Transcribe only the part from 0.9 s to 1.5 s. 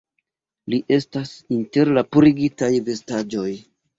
estas